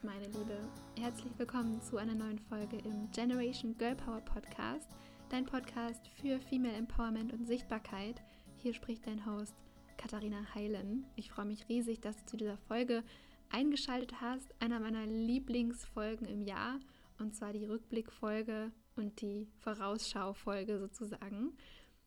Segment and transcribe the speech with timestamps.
[0.00, 0.58] Tag, meine Liebe.
[0.98, 4.88] Herzlich willkommen zu einer neuen Folge im Generation Girl Power Podcast,
[5.28, 8.22] dein Podcast für Female Empowerment und Sichtbarkeit.
[8.56, 9.54] Hier spricht dein Host
[9.96, 11.06] Katharina Heilen.
[11.16, 13.02] Ich freue mich riesig, dass du zu dieser Folge
[13.50, 14.54] eingeschaltet hast.
[14.60, 16.78] Einer meiner Lieblingsfolgen im Jahr
[17.18, 21.56] und zwar die Rückblickfolge und die Vorausschau-Folge sozusagen.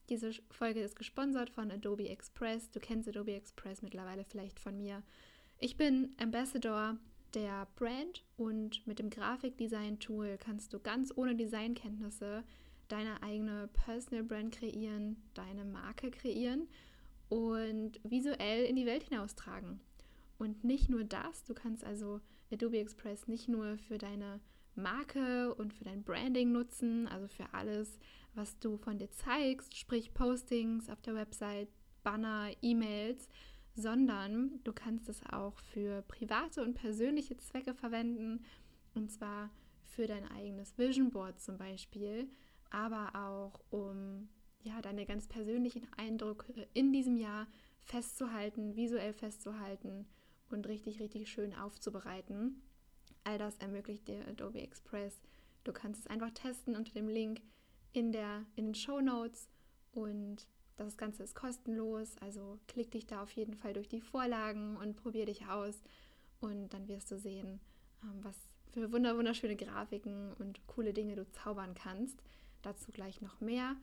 [0.09, 2.69] Diese Folge ist gesponsert von Adobe Express.
[2.71, 5.03] Du kennst Adobe Express mittlerweile vielleicht von mir.
[5.59, 6.97] Ich bin Ambassador
[7.33, 12.43] der Brand und mit dem Grafikdesign-Tool kannst du ganz ohne Designkenntnisse
[12.87, 16.67] deine eigene Personal Brand kreieren, deine Marke kreieren
[17.29, 19.79] und visuell in die Welt hinaustragen.
[20.37, 24.39] Und nicht nur das, du kannst also Adobe Express nicht nur für deine
[24.75, 27.99] Marke und für dein Branding nutzen, also für alles,
[28.33, 31.69] was du von dir zeigst, sprich Postings auf der Website,
[32.03, 33.29] Banner, E-Mails,
[33.75, 38.43] sondern du kannst es auch für private und persönliche Zwecke verwenden,
[38.93, 39.49] und zwar
[39.83, 42.29] für dein eigenes Vision Board zum Beispiel,
[42.69, 44.29] aber auch um
[44.63, 47.47] ja, deine ganz persönlichen Eindrücke in diesem Jahr
[47.81, 50.07] festzuhalten, visuell festzuhalten
[50.49, 52.61] und richtig, richtig schön aufzubereiten.
[53.23, 55.21] All das ermöglicht dir Adobe Express.
[55.63, 57.41] Du kannst es einfach testen unter dem Link
[57.91, 59.49] in, der, in den Show Notes
[59.91, 64.77] und das Ganze ist kostenlos, also klick dich da auf jeden Fall durch die Vorlagen
[64.77, 65.81] und probier dich aus
[66.39, 67.59] und dann wirst du sehen,
[68.03, 68.35] ähm, was
[68.71, 72.21] für wunderschöne Grafiken und coole Dinge du zaubern kannst.
[72.63, 73.75] Dazu gleich noch mehr.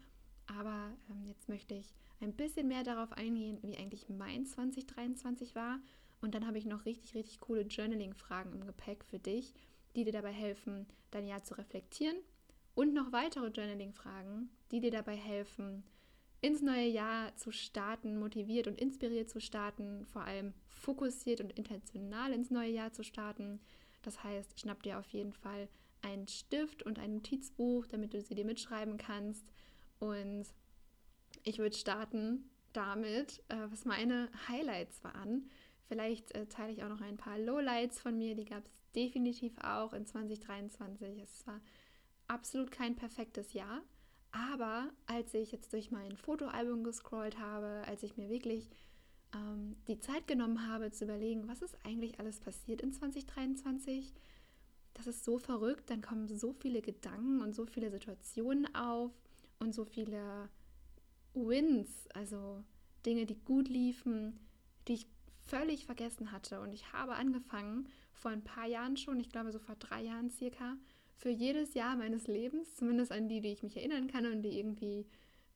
[0.46, 5.78] Aber ähm, jetzt möchte ich ein bisschen mehr darauf eingehen, wie eigentlich mein 2023 war.
[6.20, 9.54] Und dann habe ich noch richtig, richtig coole Journaling-Fragen im Gepäck für dich,
[9.96, 12.16] die dir dabei helfen, dein Jahr zu reflektieren.
[12.74, 15.84] Und noch weitere Journaling-Fragen, die dir dabei helfen,
[16.40, 22.32] ins neue Jahr zu starten, motiviert und inspiriert zu starten, vor allem fokussiert und intentional
[22.32, 23.60] ins neue Jahr zu starten.
[24.02, 25.68] Das heißt, schnapp dir auf jeden Fall
[26.02, 29.46] einen Stift und ein Notizbuch, damit du sie dir mitschreiben kannst.
[29.98, 30.46] Und
[31.44, 35.50] ich würde starten damit, äh, was meine Highlights waren.
[35.88, 39.52] Vielleicht äh, teile ich auch noch ein paar Lowlights von mir, die gab es definitiv
[39.58, 41.18] auch in 2023.
[41.18, 41.60] Es war
[42.28, 43.82] absolut kein perfektes Jahr.
[44.32, 48.70] Aber als ich jetzt durch mein Fotoalbum gescrollt habe, als ich mir wirklich
[49.34, 54.12] ähm, die Zeit genommen habe zu überlegen, was ist eigentlich alles passiert in 2023,
[54.94, 59.12] das ist so verrückt, dann kommen so viele Gedanken und so viele Situationen auf
[59.58, 60.48] und so viele
[61.34, 62.62] Wins, also
[63.06, 64.38] Dinge, die gut liefen,
[64.88, 65.06] die ich
[65.46, 66.60] völlig vergessen hatte.
[66.60, 70.30] Und ich habe angefangen, vor ein paar Jahren schon, ich glaube so vor drei Jahren
[70.30, 70.76] circa,
[71.20, 74.58] für jedes Jahr meines Lebens, zumindest an die, die ich mich erinnern kann und die
[74.58, 75.06] irgendwie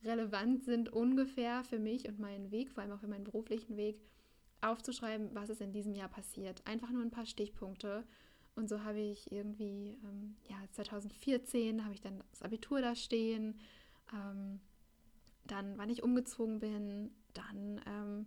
[0.05, 4.03] relevant sind, ungefähr für mich und meinen Weg, vor allem auch für meinen beruflichen Weg,
[4.61, 6.63] aufzuschreiben, was ist in diesem Jahr passiert.
[6.67, 8.05] Einfach nur ein paar Stichpunkte.
[8.55, 13.59] Und so habe ich irgendwie, ähm, ja, 2014 habe ich dann das Abitur da stehen,
[14.13, 14.61] ähm,
[15.47, 18.27] dann, wann ich umgezogen bin, dann, ähm,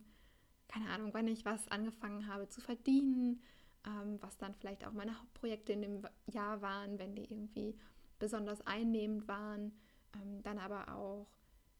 [0.67, 3.41] keine Ahnung, wann ich was angefangen habe zu verdienen,
[3.85, 7.75] ähm, was dann vielleicht auch meine Hauptprojekte in dem Jahr waren, wenn die irgendwie
[8.19, 9.71] besonders einnehmend waren.
[10.15, 11.27] Ähm, dann aber auch,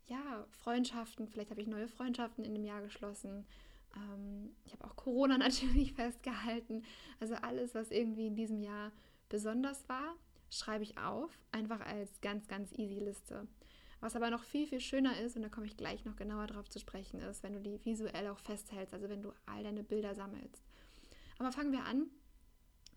[0.07, 3.45] ja, Freundschaften, vielleicht habe ich neue Freundschaften in dem Jahr geschlossen.
[3.95, 6.83] Ähm, ich habe auch Corona natürlich festgehalten.
[7.19, 8.91] Also alles, was irgendwie in diesem Jahr
[9.29, 10.15] besonders war,
[10.49, 13.47] schreibe ich auf, einfach als ganz, ganz easy Liste.
[13.99, 16.69] Was aber noch viel, viel schöner ist, und da komme ich gleich noch genauer drauf
[16.69, 20.13] zu sprechen, ist, wenn du die visuell auch festhältst, also wenn du all deine Bilder
[20.13, 20.66] sammelst.
[21.39, 22.07] Aber fangen wir an.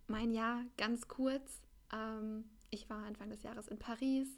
[0.07, 1.63] Mein Jahr ganz kurz.
[1.93, 4.29] Ähm, ich war Anfang des Jahres in Paris.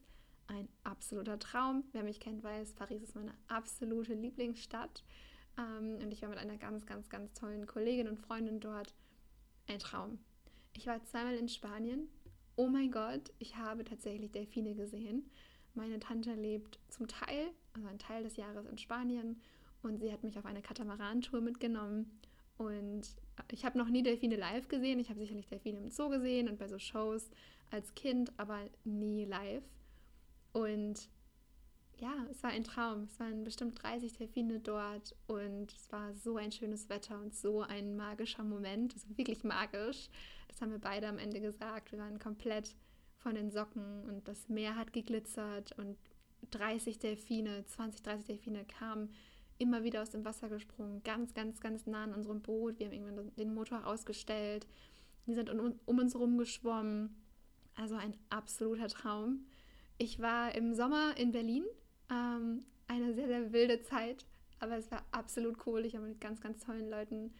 [0.48, 1.84] Ein absoluter Traum.
[1.92, 5.04] Wer mich kennt, weiß, Paris ist meine absolute Lieblingsstadt.
[5.58, 8.94] Ähm, und ich war mit einer ganz, ganz, ganz tollen Kollegin und Freundin dort.
[9.68, 10.18] Ein Traum.
[10.74, 12.08] Ich war zweimal in Spanien.
[12.56, 15.30] Oh mein Gott, ich habe tatsächlich Delfine gesehen.
[15.74, 19.40] Meine Tante lebt zum Teil, also ein Teil des Jahres in Spanien
[19.82, 22.20] und sie hat mich auf eine Katamarantour mitgenommen
[22.58, 23.02] und
[23.50, 24.98] ich habe noch nie Delfine live gesehen.
[24.98, 27.30] Ich habe sicherlich Delfine im Zoo gesehen und bei so Shows
[27.70, 29.64] als Kind, aber nie live.
[30.52, 31.08] Und
[31.98, 33.04] ja, es war ein Traum.
[33.04, 37.62] Es waren bestimmt 30 Delfine dort und es war so ein schönes Wetter und so
[37.62, 38.94] ein magischer Moment.
[38.94, 40.08] Also wirklich magisch.
[40.48, 41.92] Das haben wir beide am Ende gesagt.
[41.92, 42.74] Wir waren komplett
[43.18, 45.96] von den Socken und das Meer hat geglitzert und
[46.50, 49.14] 30 Delfine, 20, 30 Delfine kamen
[49.58, 52.78] immer wieder aus dem Wasser gesprungen, ganz, ganz, ganz nah an unserem Boot.
[52.78, 54.66] Wir haben irgendwann den Motor ausgestellt.
[55.26, 57.16] Die sind um, um uns herum geschwommen.
[57.74, 59.46] Also ein absoluter Traum.
[59.98, 61.64] Ich war im Sommer in Berlin.
[62.10, 64.26] Ähm, eine sehr, sehr wilde Zeit,
[64.58, 65.84] aber es war absolut cool.
[65.84, 67.32] Ich habe mit ganz, ganz tollen Leuten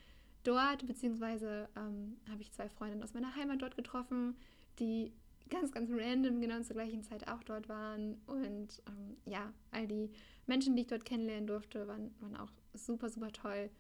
[0.45, 4.37] dort, beziehungsweise ähm, habe ich zwei Freundinnen aus meiner Heimat dort getroffen,
[4.79, 5.13] die
[5.49, 8.21] ganz, ganz random genau zur gleichen Zeit auch dort waren.
[8.27, 10.11] Und ähm, ja, all die
[10.47, 13.71] Menschen, die ich dort kennenlernen durfte, waren, waren auch super, super toll.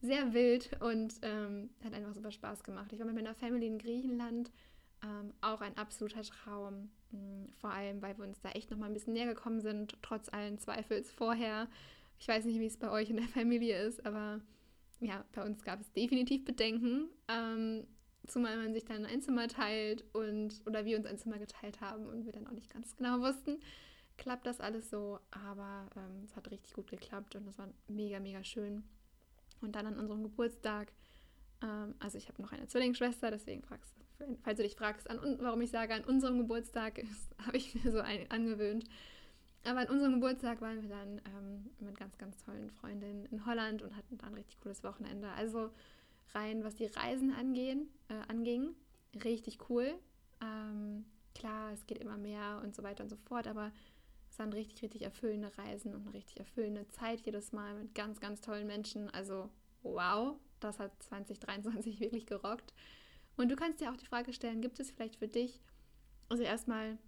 [0.00, 2.92] Sehr wild und ähm, hat einfach super Spaß gemacht.
[2.92, 4.50] Ich war mit meiner Family in Griechenland.
[5.02, 6.90] Ähm, auch ein absoluter Traum.
[7.10, 10.28] Mm, vor allem, weil wir uns da echt nochmal ein bisschen näher gekommen sind, trotz
[10.28, 11.68] allen Zweifels vorher.
[12.18, 14.40] Ich weiß nicht, wie es bei euch in der Familie ist, aber
[15.00, 17.08] ja, bei uns gab es definitiv Bedenken.
[17.28, 17.86] Ähm,
[18.26, 22.06] zumal man sich dann ein Zimmer teilt und oder wir uns ein Zimmer geteilt haben
[22.06, 23.60] und wir dann auch nicht ganz genau wussten,
[24.16, 25.20] klappt das alles so.
[25.30, 28.84] Aber ähm, es hat richtig gut geklappt und es war mega, mega schön.
[29.60, 30.92] Und dann an unserem Geburtstag,
[31.62, 33.94] ähm, also ich habe noch eine Zwillingsschwester, deswegen fragst
[34.42, 37.02] falls du dich fragst, an, warum ich sage, an unserem Geburtstag,
[37.46, 38.84] habe ich mir so ein, angewöhnt.
[39.64, 43.82] Aber an unserem Geburtstag waren wir dann ähm, mit ganz, ganz tollen Freundinnen in Holland
[43.82, 45.30] und hatten dann ein richtig cooles Wochenende.
[45.30, 45.70] Also
[46.32, 48.74] rein, was die Reisen angehen, äh, anging,
[49.22, 49.94] richtig cool.
[50.42, 51.04] Ähm,
[51.34, 53.72] klar, es geht immer mehr und so weiter und so fort, aber
[54.30, 58.20] es waren richtig, richtig erfüllende Reisen und eine richtig erfüllende Zeit jedes Mal mit ganz,
[58.20, 59.08] ganz tollen Menschen.
[59.10, 59.48] Also
[59.82, 62.74] wow, das hat 2023 wirklich gerockt.
[63.36, 65.60] Und du kannst dir auch die Frage stellen, gibt es vielleicht für dich,
[66.28, 66.98] also erstmal,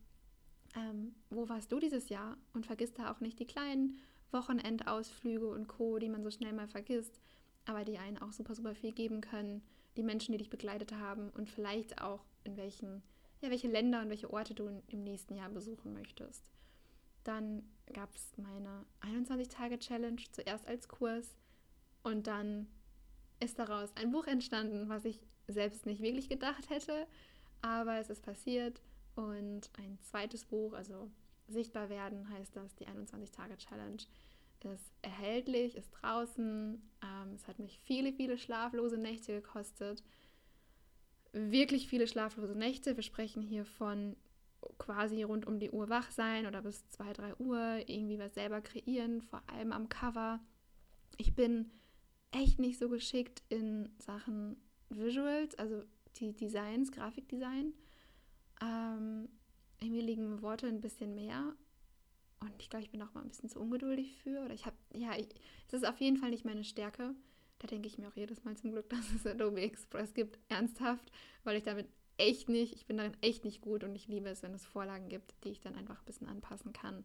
[0.77, 2.37] ähm, wo warst du dieses Jahr?
[2.53, 3.99] Und vergiss da auch nicht die kleinen
[4.33, 7.21] Wochenendausflüge und Co., die man so schnell mal vergisst,
[7.67, 9.63] aber die einen auch super, super viel geben können.
[9.97, 13.03] Die Menschen, die dich begleitet haben und vielleicht auch in welchen,
[13.41, 16.51] ja, welche Länder und welche Orte du im nächsten Jahr besuchen möchtest.
[17.25, 21.35] Dann gab es meine 21-Tage-Challenge zuerst als Kurs
[22.03, 22.69] und dann
[23.41, 27.07] ist daraus ein Buch entstanden, was ich selbst nicht wirklich gedacht hätte,
[27.63, 28.81] aber es ist passiert
[29.15, 31.11] und ein zweites Buch, also
[31.49, 34.03] Sichtbar werden heißt das, die 21-Tage-Challenge,
[34.65, 36.83] ist erhältlich, ist draußen.
[37.03, 40.03] Ähm, es hat mich viele, viele schlaflose Nächte gekostet.
[41.33, 42.97] Wirklich viele schlaflose Nächte.
[42.97, 44.17] Wir sprechen hier von
[44.79, 48.61] quasi rund um die Uhr wach sein oder bis 2, 3 Uhr, irgendwie was selber
[48.61, 50.41] kreieren, vor allem am Cover.
[51.19, 51.71] Ich bin
[52.33, 54.57] echt nicht so geschickt in Sachen
[54.89, 55.83] Visuals, also
[56.17, 57.75] die Designs, Grafikdesign.
[58.63, 59.29] Ähm,
[59.83, 61.55] mir liegen Worte ein bisschen mehr.
[62.41, 64.45] Und ich glaube, ich bin auch mal ein bisschen zu ungeduldig für.
[64.45, 67.15] Oder ich habe, ja, es ist auf jeden Fall nicht meine Stärke.
[67.59, 70.39] Da denke ich mir auch jedes Mal zum Glück, dass es Adobe Express gibt.
[70.49, 71.11] Ernsthaft,
[71.45, 71.89] weil ich damit
[72.19, 75.09] echt nicht, ich bin darin echt nicht gut und ich liebe es, wenn es Vorlagen
[75.09, 77.05] gibt, die ich dann einfach ein bisschen anpassen kann.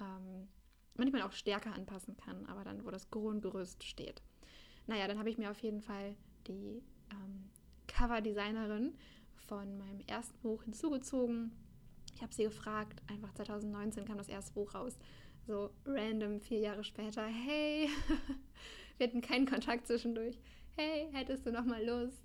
[0.00, 0.48] Ähm,
[0.94, 4.22] manchmal auch stärker anpassen kann, aber dann, wo das Grundgerüst steht.
[4.86, 6.16] Naja, dann habe ich mir auf jeden Fall
[6.46, 7.50] die ähm,
[7.88, 8.94] Coverdesignerin
[9.46, 11.52] von meinem ersten Buch hinzugezogen.
[12.14, 14.98] Ich habe sie gefragt, einfach 2019 kam das erste Buch raus,
[15.46, 17.88] so random vier Jahre später, hey,
[18.98, 20.38] wir hatten keinen Kontakt zwischendurch,
[20.76, 22.22] hey, hättest du noch mal Lust?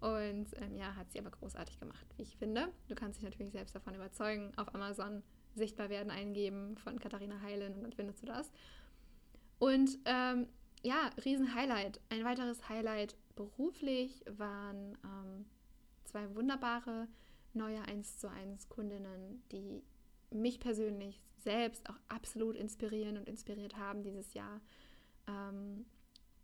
[0.00, 2.68] Und ähm, ja, hat sie aber großartig gemacht, wie ich finde.
[2.88, 4.52] Du kannst dich natürlich selbst davon überzeugen.
[4.56, 5.22] Auf Amazon
[5.54, 8.50] sichtbar werden eingeben von Katharina Heilen und dann findest du das.
[9.58, 10.48] Und ähm,
[10.82, 12.00] ja, Riesen-Highlight.
[12.10, 15.46] Ein weiteres Highlight beruflich waren ähm,
[16.04, 17.08] zwei wunderbare
[17.56, 19.82] neue 1 zu 1 Kundinnen, die
[20.30, 24.60] mich persönlich selbst auch absolut inspirieren und inspiriert haben dieses Jahr.
[25.26, 25.86] Ähm,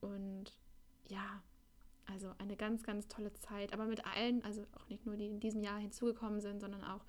[0.00, 0.56] und
[1.06, 1.43] ja,
[2.06, 5.40] also eine ganz, ganz tolle Zeit, aber mit allen, also auch nicht nur die in
[5.40, 7.04] diesem Jahr hinzugekommen sind, sondern auch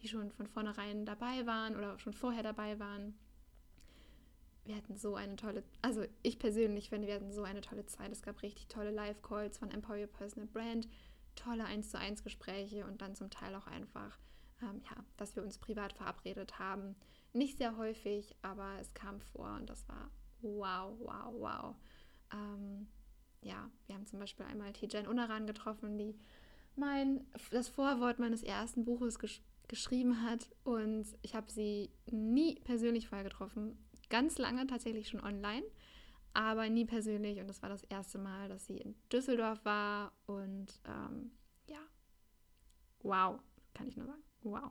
[0.00, 3.14] die schon von vornherein dabei waren oder schon vorher dabei waren
[4.66, 8.10] wir hatten so eine tolle, also ich persönlich finde, wir hatten so eine tolle Zeit.
[8.10, 10.88] Es gab richtig tolle Live-Calls von Empower Your Personal Brand,
[11.36, 14.18] tolle 1 zu 1 Gespräche und dann zum Teil auch einfach,
[14.62, 16.96] ähm, ja, dass wir uns privat verabredet haben.
[17.32, 21.76] Nicht sehr häufig, aber es kam vor und das war wow, wow, wow.
[22.32, 22.88] Ähm,
[23.42, 26.18] ja, wir haben zum Beispiel einmal Tijan Unaran getroffen, die
[26.74, 33.08] mein, das Vorwort meines ersten Buches gesch geschrieben hat und ich habe sie nie persönlich
[33.08, 33.76] vorher getroffen
[34.08, 35.64] ganz lange tatsächlich schon online,
[36.36, 37.40] aber nie persönlich.
[37.40, 40.12] Und das war das erste Mal, dass sie in Düsseldorf war.
[40.26, 41.30] Und ähm,
[41.66, 41.80] ja,
[43.02, 43.40] wow,
[43.72, 44.22] kann ich nur sagen.
[44.42, 44.70] Wow,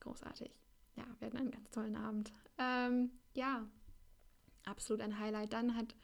[0.00, 0.50] großartig.
[0.96, 2.32] Ja, wir hatten einen ganz tollen Abend.
[2.56, 3.68] Ähm, ja,
[4.64, 5.52] absolut ein Highlight.
[5.52, 5.94] Dann hat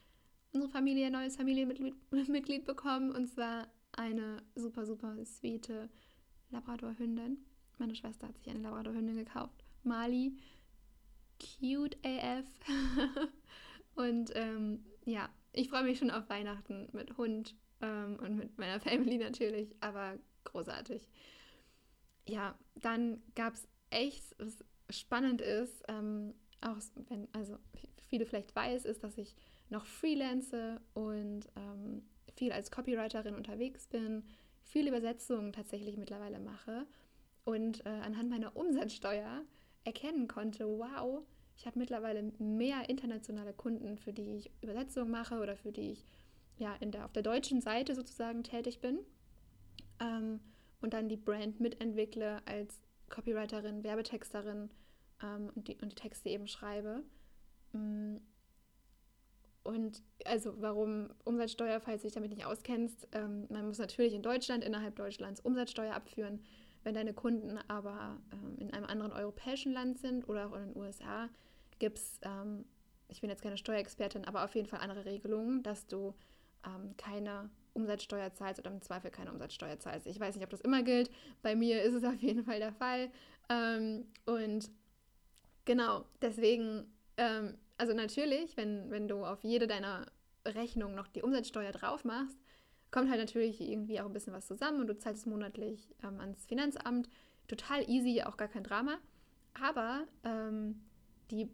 [0.52, 5.88] unsere Familie ein neues Familienmitglied bekommen und zwar eine super, super sweete
[6.50, 7.38] Labradorhündin.
[7.78, 10.36] Meine Schwester hat sich eine Labradorhündin gekauft, Mali
[11.40, 12.46] cute AF.
[13.96, 18.80] und ähm, ja, ich freue mich schon auf Weihnachten mit Hund ähm, und mit meiner
[18.80, 21.08] Family natürlich, aber großartig.
[22.26, 26.76] Ja, dann gab es echt, was spannend ist, ähm, auch
[27.08, 27.58] wenn, also
[28.08, 29.34] viele vielleicht weiß, ist, dass ich
[29.70, 32.02] noch freelance und ähm,
[32.34, 34.24] viel als Copywriterin unterwegs bin,
[34.62, 36.86] viele Übersetzungen tatsächlich mittlerweile mache
[37.44, 39.44] und äh, anhand meiner Umsatzsteuer
[39.84, 41.22] erkennen konnte, wow,
[41.56, 46.04] ich habe mittlerweile mehr internationale Kunden, für die ich Übersetzungen mache oder für die ich
[46.58, 48.98] ja in der, auf der deutschen Seite sozusagen tätig bin.
[50.00, 50.40] Ähm,
[50.80, 54.70] und dann die Brand mitentwickle als Copywriterin, Werbetexterin
[55.22, 57.02] ähm, und, die, und die Texte eben schreibe.
[57.72, 58.16] Mm.
[59.62, 64.20] Und also warum Umsatzsteuer, falls du dich damit nicht auskennst, ähm, man muss natürlich in
[64.20, 66.44] Deutschland, innerhalb Deutschlands Umsatzsteuer abführen.
[66.84, 70.76] Wenn deine Kunden aber ähm, in einem anderen europäischen Land sind oder auch in den
[70.76, 71.28] USA,
[71.78, 72.64] gibt es, ähm,
[73.08, 76.14] ich bin jetzt keine Steuerexpertin, aber auf jeden Fall andere Regelungen, dass du
[76.66, 80.06] ähm, keine Umsatzsteuer zahlst oder im Zweifel keine Umsatzsteuer zahlst.
[80.06, 81.10] Ich weiß nicht, ob das immer gilt.
[81.42, 83.10] Bei mir ist es auf jeden Fall der Fall.
[83.48, 84.70] Ähm, und
[85.64, 86.86] genau, deswegen,
[87.16, 90.06] ähm, also natürlich, wenn, wenn du auf jede deiner
[90.46, 92.38] Rechnungen noch die Umsatzsteuer drauf machst,
[92.94, 96.20] kommt halt natürlich irgendwie auch ein bisschen was zusammen und du zahlst es monatlich ähm,
[96.20, 97.08] ans Finanzamt.
[97.48, 98.98] Total easy, auch gar kein Drama.
[99.60, 100.80] Aber ähm,
[101.32, 101.50] die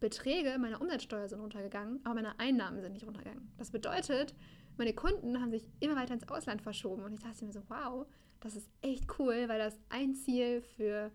[0.00, 3.52] Beträge meiner Umsatzsteuer sind runtergegangen, aber meine Einnahmen sind nicht runtergegangen.
[3.58, 4.34] Das bedeutet,
[4.78, 8.06] meine Kunden haben sich immer weiter ins Ausland verschoben und ich dachte mir so, wow,
[8.40, 11.10] das ist echt cool, weil das ein Ziel für,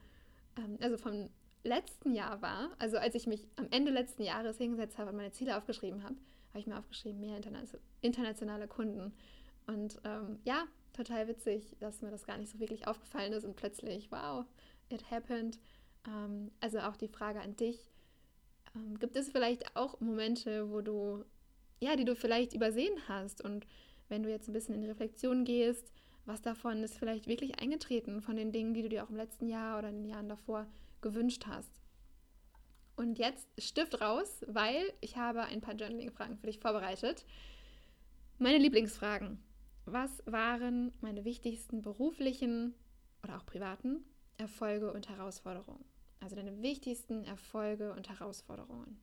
[0.56, 1.32] ähm, also vom
[1.64, 5.32] letzten Jahr war, also als ich mich am Ende letzten Jahres hingesetzt habe und meine
[5.32, 6.16] Ziele aufgeschrieben habe,
[6.50, 7.40] habe ich mir aufgeschrieben, mehr
[8.02, 9.14] internationale Kunden.
[9.68, 13.56] Und ähm, ja, total witzig, dass mir das gar nicht so wirklich aufgefallen ist und
[13.56, 14.46] plötzlich, wow,
[14.90, 15.60] it happened.
[16.08, 17.92] Ähm, also auch die Frage an dich,
[18.76, 21.24] ähm, gibt es vielleicht auch Momente, wo du,
[21.80, 23.68] ja, die du vielleicht übersehen hast und
[24.10, 25.92] wenn du jetzt ein bisschen in die Reflexion gehst,
[26.26, 29.48] was davon ist vielleicht wirklich eingetreten von den Dingen, die du dir auch im letzten
[29.48, 30.66] Jahr oder in den Jahren davor
[31.02, 31.82] gewünscht hast.
[32.96, 37.26] Und jetzt Stift raus, weil ich habe ein paar Journaling-Fragen für dich vorbereitet.
[38.40, 39.40] Meine Lieblingsfragen
[39.88, 42.76] was waren meine wichtigsten beruflichen
[43.24, 44.04] oder auch privaten
[44.38, 45.86] Erfolge und Herausforderungen?
[46.20, 49.00] Also deine wichtigsten Erfolge und Herausforderungen.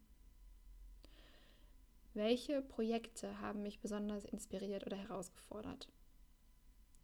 [2.12, 5.88] Welche Projekte haben mich besonders inspiriert oder herausgefordert?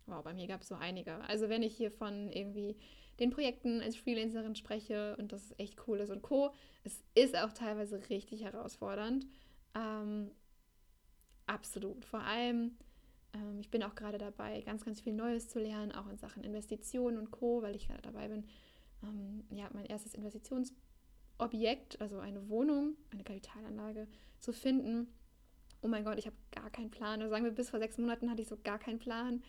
[0.07, 1.17] Wow, bei mir gab es so einige.
[1.23, 2.77] Also wenn ich hier von irgendwie
[3.19, 6.53] den Projekten als Freelancerin spreche und das echt cool ist und co,
[6.85, 9.27] es ist auch teilweise richtig herausfordernd.
[9.75, 10.31] Ähm,
[11.47, 12.05] absolut.
[12.05, 12.77] Vor allem
[13.35, 16.45] ähm, ich bin auch gerade dabei, ganz, ganz viel Neues zu lernen, auch in Sachen
[16.45, 18.45] Investitionen und Co., weil ich gerade dabei bin,
[19.03, 24.09] ähm, ja, mein erstes Investitionsobjekt, also eine Wohnung, eine Kapitalanlage
[24.41, 25.09] zu finden.
[25.83, 27.21] Oh mein Gott, ich habe gar keinen Plan.
[27.21, 29.43] Also sagen wir, bis vor sechs Monaten hatte ich so gar keinen Plan.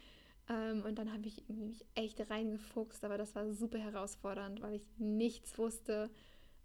[0.50, 4.88] Ähm, und dann habe ich mich echt reingefuchst, aber das war super herausfordernd, weil ich
[4.98, 6.10] nichts wusste.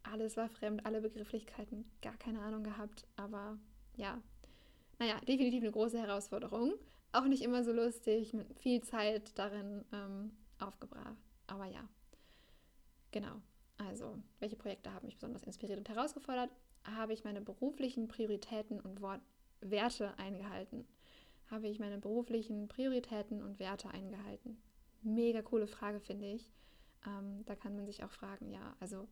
[0.03, 3.09] Alles war fremd, alle Begrifflichkeiten, gar keine Ahnung gehabt.
[3.17, 3.59] Aber
[3.97, 4.23] ja,
[4.99, 6.75] naja, definitiv eine große Herausforderung
[7.19, 11.17] auch nicht immer so lustig, mit viel Zeit darin ähm, aufgebracht.
[11.47, 11.89] Aber ja,
[13.11, 13.41] genau.
[13.79, 16.51] Also, welche Projekte haben mich besonders inspiriert und herausgefordert?
[16.85, 19.21] Habe ich meine beruflichen Prioritäten und Wort
[19.61, 20.87] Werte eingehalten?
[21.51, 24.61] Habe ich meine beruflichen Prioritäten und Werte eingehalten?
[25.03, 26.51] Mega coole Frage, finde ich.
[27.07, 29.07] Ähm, da kann man sich auch fragen, ja, also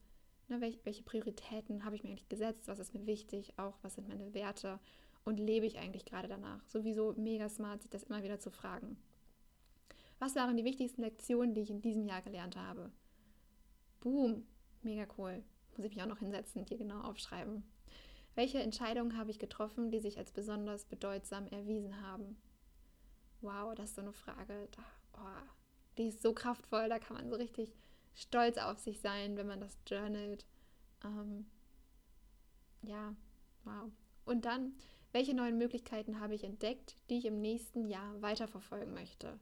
[0.49, 2.67] ne, welche, welche Prioritäten habe ich mir eigentlich gesetzt?
[2.67, 3.53] Was ist mir wichtig?
[3.59, 4.81] Auch was sind meine Werte?
[5.25, 6.67] Und lebe ich eigentlich gerade danach?
[6.69, 8.97] Sowieso mega smart, sich das immer wieder zu fragen.
[10.19, 12.91] Was waren die wichtigsten Lektionen, die ich in diesem Jahr gelernt habe?
[14.01, 14.47] Boom,
[14.83, 15.43] mega cool.
[15.77, 17.65] Muss ich mich auch noch hinsetzen und hier genau aufschreiben.
[18.35, 22.37] Welche Entscheidungen habe ich getroffen, die sich als besonders bedeutsam erwiesen haben?
[23.41, 24.69] Wow, das ist so eine Frage.
[24.73, 24.83] Da,
[25.15, 25.49] oh,
[25.99, 27.75] die ist so kraftvoll, da kann man so richtig
[28.15, 30.47] stolz auf sich sein, wenn man das journalt.
[31.05, 31.47] Ähm,
[32.83, 33.15] ja,
[33.65, 33.91] wow.
[34.25, 34.75] Und dann,
[35.15, 39.39] welche neuen Möglichkeiten habe ich entdeckt, die ich im nächsten Jahr weiterverfolgen möchte?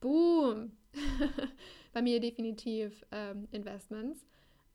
[0.00, 0.72] Boom!
[1.92, 4.24] Bei mir definitiv ähm, Investments,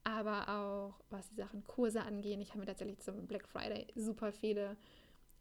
[0.04, 2.42] aber auch was die Sachen Kurse angehen.
[2.42, 4.78] Ich habe mir tatsächlich zum Black Friday super viele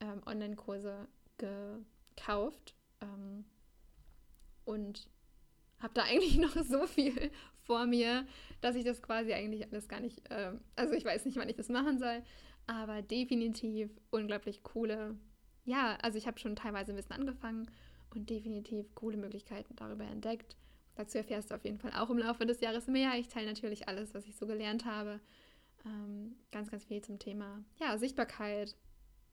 [0.00, 1.06] ähm, Online-Kurse
[1.36, 3.44] gekauft ähm,
[4.64, 5.06] und
[5.80, 7.30] habe da eigentlich noch so viel
[7.64, 8.26] vor mir,
[8.62, 11.56] dass ich das quasi eigentlich alles gar nicht, ähm, also ich weiß nicht, wann ich
[11.56, 12.22] das machen soll,
[12.70, 15.16] aber definitiv unglaublich coole,
[15.64, 17.68] ja, also ich habe schon teilweise ein bisschen angefangen
[18.14, 20.56] und definitiv coole Möglichkeiten darüber entdeckt.
[20.94, 23.14] Dazu erfährst du auf jeden Fall auch im Laufe des Jahres mehr.
[23.18, 25.18] Ich teile natürlich alles, was ich so gelernt habe.
[25.84, 28.76] Ähm, ganz, ganz viel zum Thema ja, Sichtbarkeit,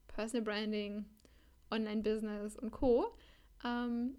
[0.08, 1.04] Personal Branding,
[1.70, 3.14] Online-Business und Co.
[3.64, 4.16] Ähm,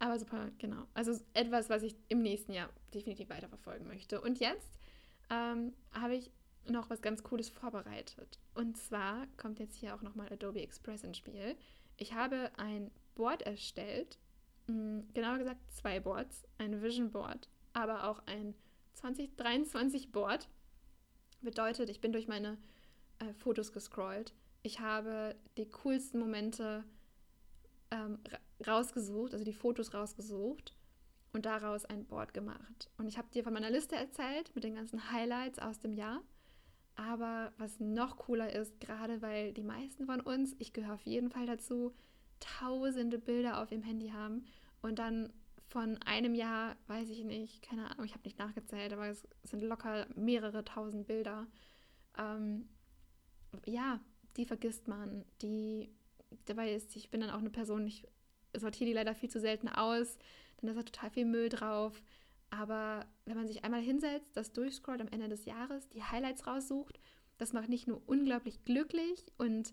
[0.00, 0.84] aber super, genau.
[0.92, 4.20] Also etwas, was ich im nächsten Jahr definitiv weiterverfolgen möchte.
[4.20, 4.78] Und jetzt
[5.30, 6.30] ähm, habe ich
[6.70, 8.38] noch was ganz Cooles vorbereitet.
[8.54, 11.56] Und zwar kommt jetzt hier auch nochmal Adobe Express ins Spiel.
[11.96, 14.18] Ich habe ein Board erstellt,
[14.66, 18.54] hm, genauer gesagt zwei Boards, ein Vision Board, aber auch ein
[18.94, 20.48] 2023 Board.
[21.40, 22.58] Bedeutet, ich bin durch meine
[23.18, 24.34] äh, Fotos gescrollt.
[24.62, 26.84] Ich habe die coolsten Momente
[27.90, 28.18] ähm,
[28.66, 30.74] rausgesucht, also die Fotos rausgesucht
[31.32, 32.90] und daraus ein Board gemacht.
[32.98, 36.22] Und ich habe dir von meiner Liste erzählt mit den ganzen Highlights aus dem Jahr.
[36.98, 41.30] Aber was noch cooler ist, gerade weil die meisten von uns, ich gehöre auf jeden
[41.30, 41.94] Fall dazu,
[42.40, 44.44] tausende Bilder auf ihrem Handy haben
[44.82, 45.32] und dann
[45.68, 49.62] von einem Jahr, weiß ich nicht, keine Ahnung, ich habe nicht nachgezählt, aber es sind
[49.62, 51.46] locker mehrere tausend Bilder.
[52.18, 52.68] Ähm,
[53.64, 54.00] ja,
[54.36, 55.24] die vergisst man.
[55.40, 55.90] Die,
[56.46, 58.08] dabei ist, ich bin dann auch eine Person, ich
[58.56, 60.18] sortiere die leider viel zu selten aus,
[60.60, 62.02] dann ist da total viel Müll drauf.
[62.50, 66.98] Aber wenn man sich einmal hinsetzt, das durchscrollt am Ende des Jahres, die Highlights raussucht,
[67.36, 69.72] das macht nicht nur unglaublich glücklich und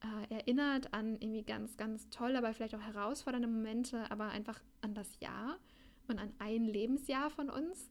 [0.00, 4.94] äh, erinnert an irgendwie ganz, ganz tolle, aber vielleicht auch herausfordernde Momente, aber einfach an
[4.94, 5.58] das Jahr
[6.06, 7.90] und an ein Lebensjahr von uns,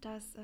[0.00, 0.42] das äh,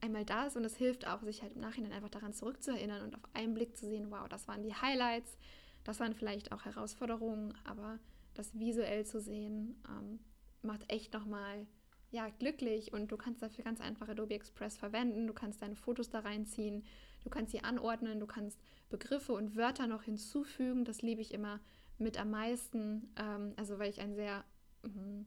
[0.00, 0.56] einmal da ist.
[0.56, 3.76] Und es hilft auch, sich halt im Nachhinein einfach daran zurückzuerinnern und auf einen Blick
[3.76, 5.36] zu sehen, wow, das waren die Highlights,
[5.84, 7.98] das waren vielleicht auch Herausforderungen, aber
[8.34, 10.20] das visuell zu sehen, ähm,
[10.62, 11.66] macht echt nochmal
[12.10, 12.92] ja, glücklich.
[12.92, 16.84] Und du kannst dafür ganz einfach Adobe Express verwenden, du kannst deine Fotos da reinziehen,
[17.24, 21.60] du kannst sie anordnen, du kannst Begriffe und Wörter noch hinzufügen, das liebe ich immer
[21.98, 24.44] mit am meisten, ähm, also weil ich ein sehr,
[24.84, 25.26] ähm,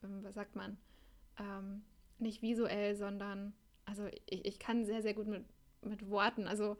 [0.00, 0.78] was sagt man,
[1.38, 1.82] ähm,
[2.18, 3.52] nicht visuell, sondern,
[3.84, 5.44] also ich, ich kann sehr, sehr gut mit,
[5.82, 6.78] mit Worten, also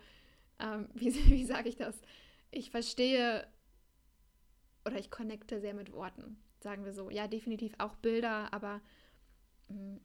[0.59, 2.01] ähm, wie, wie sage ich das?
[2.51, 3.47] Ich verstehe
[4.87, 7.11] oder ich connecte sehr mit Worten, sagen wir so.
[7.11, 8.81] Ja, definitiv auch Bilder, aber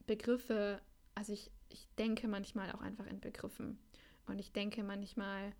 [0.05, 0.81] Begriffe,
[1.15, 3.79] also ich, ich denke manchmal auch einfach in Begriffen.
[4.25, 5.53] Und ich denke manchmal,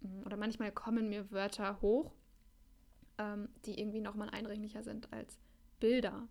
[0.00, 2.12] hm, oder manchmal kommen mir Wörter hoch,
[3.18, 5.38] ähm, die irgendwie nochmal eindringlicher sind als
[5.80, 6.28] Bilder.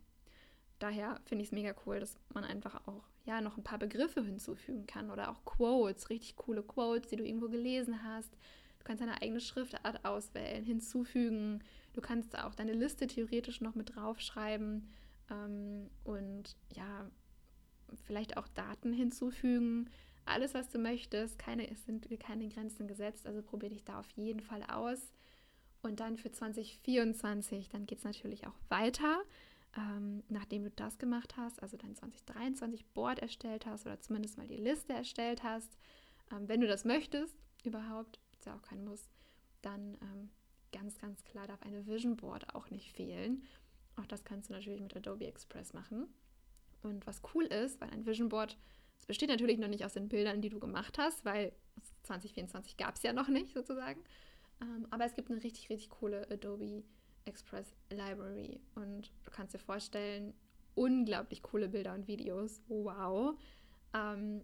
[0.79, 4.23] Daher finde ich es mega cool, dass man einfach auch ja noch ein paar Begriffe
[4.23, 8.33] hinzufügen kann oder auch Quotes, richtig coole Quotes, die du irgendwo gelesen hast.
[8.79, 11.63] Du kannst deine eigene Schriftart auswählen, hinzufügen.
[11.93, 14.87] Du kannst auch deine Liste theoretisch noch mit draufschreiben
[15.29, 17.09] ähm, und ja,
[18.05, 19.89] vielleicht auch Daten hinzufügen.
[20.25, 21.37] Alles, was du möchtest.
[21.37, 25.11] Keine, es sind keine Grenzen gesetzt, also probiere dich da auf jeden Fall aus.
[25.81, 29.21] Und dann für 2024, dann geht es natürlich auch weiter.
[29.77, 34.47] Ähm, nachdem du das gemacht hast, also dein 2023 Board erstellt hast oder zumindest mal
[34.47, 35.77] die Liste erstellt hast,
[36.31, 39.09] ähm, wenn du das möchtest, überhaupt, ist ja auch kein Muss,
[39.61, 40.29] dann ähm,
[40.71, 43.43] ganz, ganz klar darf eine Vision Board auch nicht fehlen.
[43.95, 46.07] Auch das kannst du natürlich mit Adobe Express machen.
[46.83, 48.57] Und was cool ist, weil ein Vision Board,
[48.99, 51.51] es besteht natürlich noch nicht aus den Bildern, die du gemacht hast, weil
[52.03, 54.01] 2024 gab es ja noch nicht sozusagen.
[54.61, 56.83] Ähm, aber es gibt eine richtig, richtig coole Adobe
[57.25, 58.59] Express Library.
[58.75, 60.33] Und du kannst dir vorstellen,
[60.75, 62.61] unglaublich coole Bilder und Videos.
[62.67, 63.37] Wow.
[63.93, 64.43] Ähm,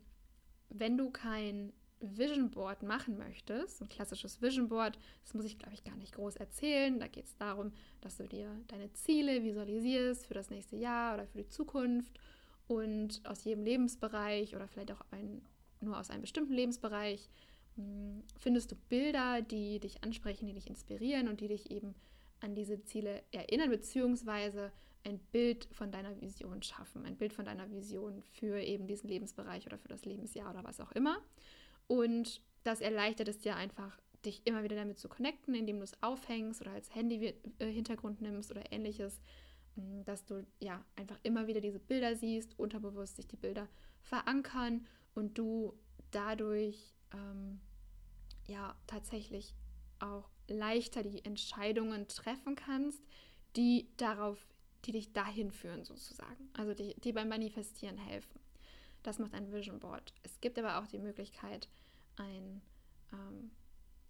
[0.69, 5.73] wenn du kein Vision Board machen möchtest, ein klassisches Vision Board, das muss ich, glaube
[5.73, 6.99] ich, gar nicht groß erzählen.
[6.99, 11.27] Da geht es darum, dass du dir deine Ziele visualisierst für das nächste Jahr oder
[11.27, 12.19] für die Zukunft
[12.67, 15.41] und aus jedem Lebensbereich oder vielleicht auch ein,
[15.79, 17.29] nur aus einem bestimmten Lebensbereich
[17.75, 21.95] hm, findest du Bilder, die dich ansprechen, die dich inspirieren und die dich eben
[22.39, 24.71] an diese Ziele erinnern, beziehungsweise
[25.03, 29.65] ein Bild von deiner Vision schaffen, ein Bild von deiner Vision für eben diesen Lebensbereich
[29.65, 31.17] oder für das Lebensjahr oder was auch immer.
[31.87, 36.01] Und das erleichtert es dir einfach, dich immer wieder damit zu connecten, indem du es
[36.03, 39.19] aufhängst oder als Handy-Hintergrund nimmst oder ähnliches,
[39.75, 43.67] mm, dass du ja einfach immer wieder diese Bilder siehst, unterbewusst sich die Bilder
[44.01, 45.73] verankern und du
[46.11, 47.59] dadurch ähm,
[48.47, 49.55] ja tatsächlich
[49.99, 53.01] auch leichter die Entscheidungen treffen kannst,
[53.55, 54.47] die darauf,
[54.85, 58.40] die dich dahin führen sozusagen, also die, die beim Manifestieren helfen.
[59.03, 60.13] Das macht ein Vision Board.
[60.23, 61.67] Es gibt aber auch die Möglichkeit,
[62.17, 62.61] ein,
[63.13, 63.51] ähm,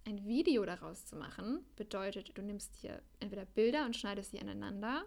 [0.06, 1.66] ein Video daraus zu machen.
[1.76, 5.06] Bedeutet, du nimmst hier entweder Bilder und schneidest sie aneinander,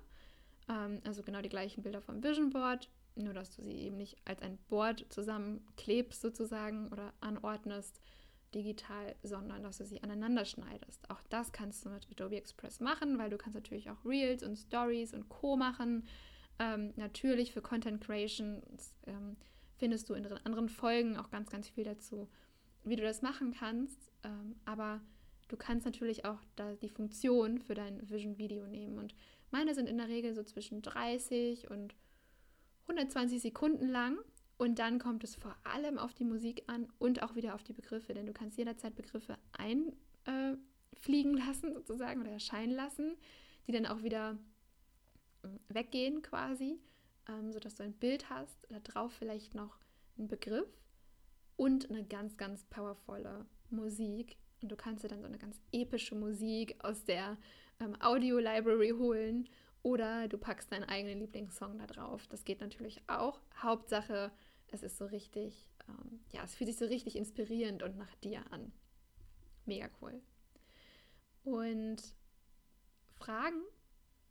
[0.68, 4.16] ähm, also genau die gleichen Bilder vom Vision Board, nur dass du sie eben nicht
[4.25, 8.01] als ein Board zusammenklebst sozusagen oder anordnest
[8.55, 11.11] digital, sondern dass du sie aneinander schneidest.
[11.11, 14.57] Auch das kannst du mit Adobe Express machen, weil du kannst natürlich auch Reels und
[14.57, 15.57] Stories und Co.
[15.57, 16.07] machen.
[16.61, 18.62] Ähm, natürlich für Content Creation
[19.07, 19.37] ähm,
[19.76, 22.28] findest du in anderen Folgen auch ganz, ganz viel dazu
[22.84, 24.12] wie du das machen kannst.
[24.22, 25.00] Ähm, aber
[25.48, 28.98] du kannst natürlich auch da die Funktion für dein Vision-Video nehmen.
[28.98, 29.14] Und
[29.50, 31.94] meine sind in der Regel so zwischen 30 und
[32.82, 34.18] 120 Sekunden lang.
[34.56, 37.72] Und dann kommt es vor allem auf die Musik an und auch wieder auf die
[37.72, 43.16] Begriffe, denn du kannst jederzeit Begriffe einfliegen äh, lassen sozusagen oder erscheinen lassen,
[43.66, 44.38] die dann auch wieder
[45.42, 46.78] hm, weggehen quasi,
[47.28, 49.78] ähm, sodass du ein Bild hast, da drauf vielleicht noch
[50.18, 50.68] ein Begriff
[51.56, 54.37] und eine ganz, ganz powervolle Musik.
[54.62, 57.37] Und du kannst dir dann so eine ganz epische Musik aus der
[57.80, 59.48] ähm, Audio-Library holen
[59.82, 62.26] oder du packst deinen eigenen Lieblingssong da drauf.
[62.28, 63.40] Das geht natürlich auch.
[63.56, 64.32] Hauptsache,
[64.68, 68.40] es ist so richtig, ähm, ja, es fühlt sich so richtig inspirierend und nach dir
[68.50, 68.72] an.
[69.66, 70.20] Mega cool.
[71.44, 72.02] Und
[73.16, 73.62] Fragen,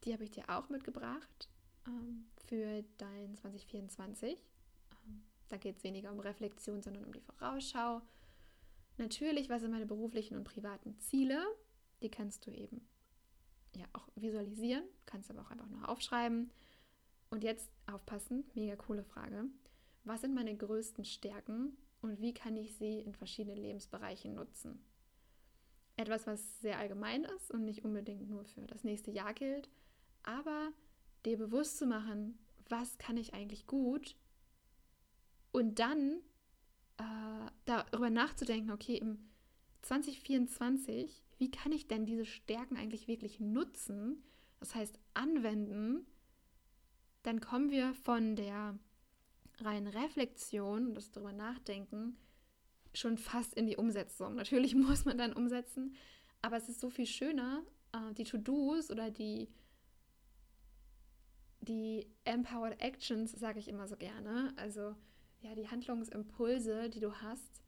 [0.03, 1.49] die habe ich dir auch mitgebracht
[1.88, 4.32] ähm, für dein 2024.
[4.32, 8.02] Ähm, da geht es weniger um Reflexion, sondern um die Vorausschau.
[8.98, 11.41] Natürlich, was sind meine beruflichen und privaten Ziele?
[12.02, 12.88] Die kannst du eben
[13.76, 16.52] ja auch visualisieren, kannst aber auch einfach nur aufschreiben.
[17.30, 19.46] Und jetzt aufpassen, mega coole Frage.
[20.04, 24.84] Was sind meine größten Stärken und wie kann ich sie in verschiedenen Lebensbereichen nutzen?
[25.96, 29.69] Etwas, was sehr allgemein ist und nicht unbedingt nur für das nächste Jahr gilt,
[30.24, 30.72] aber
[31.26, 32.38] dir bewusst zu machen,
[32.70, 34.16] was kann ich eigentlich gut
[35.52, 36.22] und dann
[36.98, 39.20] äh, darüber nachzudenken, okay, im
[39.84, 44.24] 2024, wie kann ich denn diese Stärken eigentlich wirklich nutzen?
[44.60, 46.06] Das heißt, anwenden.
[47.24, 48.78] Dann kommen wir von der
[49.60, 52.18] reinen Reflexion, das darüber nachdenken,
[52.94, 54.36] schon fast in die Umsetzung.
[54.36, 55.96] Natürlich muss man dann umsetzen,
[56.42, 59.50] aber es ist so viel schöner, äh, die To-Dos oder die,
[61.65, 64.95] die Empowered Actions, sage ich immer so gerne, also
[65.41, 67.62] ja, die Handlungsimpulse, die du hast,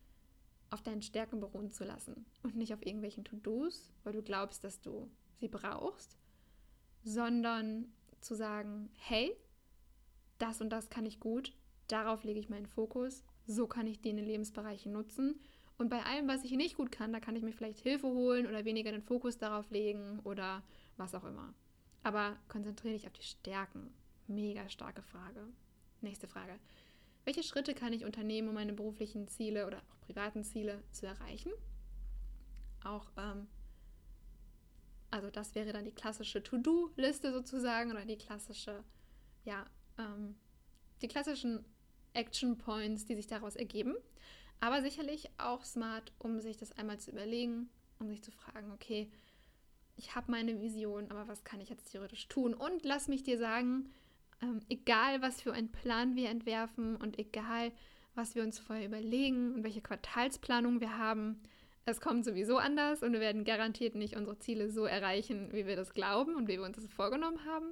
[0.69, 4.81] auf deinen Stärken beruhen zu lassen und nicht auf irgendwelchen To-Dos, weil du glaubst, dass
[4.81, 6.17] du sie brauchst,
[7.03, 9.35] sondern zu sagen, hey,
[10.37, 11.53] das und das kann ich gut,
[11.87, 15.39] darauf lege ich meinen Fokus, so kann ich die in den Lebensbereichen nutzen.
[15.77, 18.47] Und bei allem, was ich nicht gut kann, da kann ich mir vielleicht Hilfe holen
[18.47, 20.63] oder weniger den Fokus darauf legen oder
[20.97, 21.53] was auch immer.
[22.05, 23.91] Aber konzentriere dich auf die Stärken.
[24.27, 25.47] Mega starke Frage.
[26.01, 26.59] Nächste Frage.
[27.23, 31.51] Welche Schritte kann ich unternehmen, um meine beruflichen Ziele oder auch privaten Ziele zu erreichen?
[32.83, 33.47] Auch, ähm,
[35.09, 38.83] also das wäre dann die klassische To-Do-Liste sozusagen oder die klassische,
[39.43, 39.65] ja,
[39.97, 40.35] ähm,
[41.01, 41.65] die klassischen
[42.13, 43.95] Action Points, die sich daraus ergeben.
[44.59, 49.09] Aber sicherlich auch smart, um sich das einmal zu überlegen, um sich zu fragen, okay,
[49.97, 52.53] ich habe meine Vision, aber was kann ich jetzt theoretisch tun?
[52.53, 53.89] Und lass mich dir sagen,
[54.41, 57.71] ähm, egal was für einen Plan wir entwerfen und egal
[58.13, 61.41] was wir uns vorher überlegen und welche Quartalsplanung wir haben,
[61.85, 65.75] es kommt sowieso anders und wir werden garantiert nicht unsere Ziele so erreichen, wie wir
[65.75, 67.67] das glauben und wie wir uns das vorgenommen haben.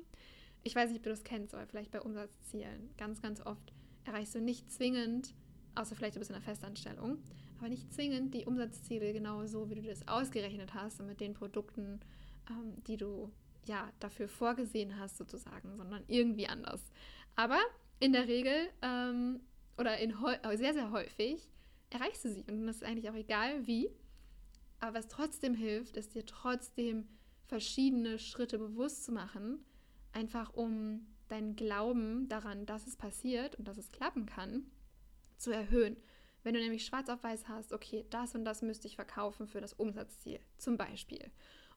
[0.62, 2.92] Ich weiß nicht, ob du das kennst, aber vielleicht bei Umsatzzielen.
[2.98, 3.74] Ganz, ganz oft
[4.06, 5.34] erreichst du nicht zwingend,
[5.76, 7.18] außer vielleicht ein bisschen eine Festanstellung,
[7.64, 11.34] aber nicht zwingend die Umsatzziele genau so, wie du das ausgerechnet hast und mit den
[11.34, 12.02] Produkten,
[12.50, 13.32] ähm, die du
[13.64, 16.82] ja, dafür vorgesehen hast, sozusagen, sondern irgendwie anders.
[17.38, 17.62] Aber
[18.02, 19.40] in der Regel ähm,
[19.78, 20.14] oder in
[20.58, 21.48] sehr, sehr häufig
[21.90, 22.44] erreichst du sie.
[22.50, 23.90] Und das ist eigentlich auch egal wie.
[24.82, 27.08] Aber was trotzdem hilft, ist dir trotzdem
[27.46, 29.64] verschiedene Schritte bewusst zu machen,
[30.12, 34.66] einfach um deinen Glauben daran, dass es passiert und dass es klappen kann,
[35.38, 35.96] zu erhöhen.
[36.44, 39.62] Wenn du nämlich schwarz auf weiß hast, okay, das und das müsste ich verkaufen für
[39.62, 41.32] das Umsatzziel, zum Beispiel.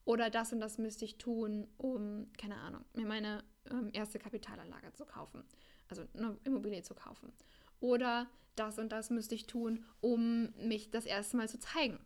[0.04, 4.92] Oder das und das müsste ich tun, um, keine Ahnung, mir meine ähm, erste Kapitalanlage
[4.92, 5.44] zu kaufen.
[5.88, 7.32] Also eine Immobilie zu kaufen.
[7.80, 11.98] Oder das und das müsste ich tun, um mich das erste Mal zu zeigen.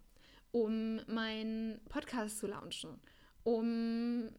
[0.51, 3.01] Um meinen Podcast zu launchen.
[3.45, 4.31] Um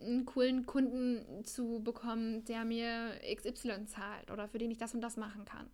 [0.00, 5.02] einen coolen Kunden zu bekommen, der mir XY zahlt oder für den ich das und
[5.02, 5.68] das machen kann.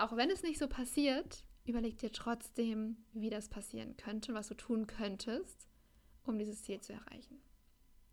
[0.00, 4.54] Auch wenn es nicht so passiert, überleg dir trotzdem, wie das passieren könnte, was du
[4.54, 5.68] tun könntest,
[6.24, 7.38] um dieses Ziel zu erreichen.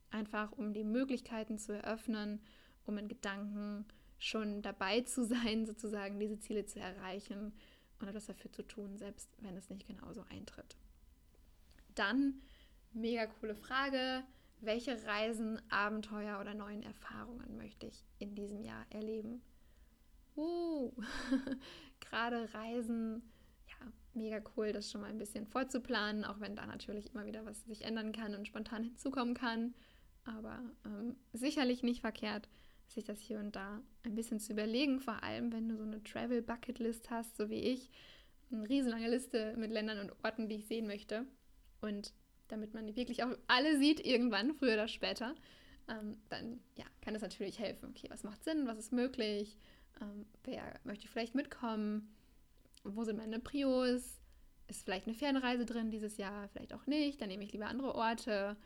[0.10, 2.41] Einfach um die Möglichkeiten zu eröffnen,
[2.84, 3.86] um in Gedanken
[4.19, 7.54] schon dabei zu sein, sozusagen diese Ziele zu erreichen
[8.02, 10.76] und etwas dafür zu tun, selbst wenn es nicht genauso eintritt.
[11.95, 12.41] Dann,
[12.91, 14.26] mega coole Frage,
[14.60, 19.41] welche Reisen, Abenteuer oder neuen Erfahrungen möchte ich in diesem Jahr erleben?
[20.38, 20.91] Uh,
[22.00, 23.23] gerade Reisen
[24.17, 27.63] mega cool, das schon mal ein bisschen vorzuplanen, auch wenn da natürlich immer wieder was
[27.65, 29.73] sich ändern kann und spontan hinzukommen kann.
[30.26, 32.50] Aber ähm, sicherlich nicht verkehrt,
[32.88, 36.04] sich das hier und da ein bisschen zu überlegen, vor allem wenn du so eine
[36.04, 37.89] Travel Bucket List hast, so wie ich,
[38.52, 41.26] eine riesenlange Liste mit Ländern und Orten, die ich sehen möchte.
[41.82, 42.13] Und
[42.47, 45.36] damit man wirklich auch alle sieht, irgendwann, früher oder später,
[45.89, 47.89] ähm, dann ja, kann es natürlich helfen.
[47.89, 49.58] Okay, was macht Sinn, was ist möglich,
[50.01, 52.13] Ähm, wer möchte vielleicht mitkommen?
[52.83, 54.19] Wo sind meine Prios?
[54.67, 56.47] Ist vielleicht eine Fernreise drin dieses Jahr?
[56.49, 57.21] Vielleicht auch nicht.
[57.21, 58.57] Dann nehme ich lieber andere Orte.